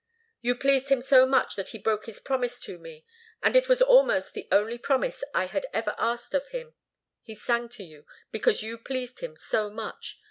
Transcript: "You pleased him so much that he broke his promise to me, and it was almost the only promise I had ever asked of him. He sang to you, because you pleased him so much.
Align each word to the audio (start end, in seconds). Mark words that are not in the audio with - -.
"You 0.41 0.55
pleased 0.55 0.89
him 0.89 0.99
so 0.99 1.27
much 1.27 1.55
that 1.55 1.69
he 1.69 1.77
broke 1.77 2.07
his 2.07 2.19
promise 2.19 2.59
to 2.61 2.79
me, 2.79 3.05
and 3.43 3.55
it 3.55 3.69
was 3.69 3.83
almost 3.83 4.33
the 4.33 4.47
only 4.51 4.79
promise 4.79 5.23
I 5.31 5.45
had 5.45 5.67
ever 5.73 5.93
asked 5.99 6.33
of 6.33 6.47
him. 6.47 6.73
He 7.21 7.35
sang 7.35 7.69
to 7.69 7.83
you, 7.83 8.07
because 8.31 8.63
you 8.63 8.79
pleased 8.79 9.19
him 9.19 9.35
so 9.37 9.69
much. 9.69 10.19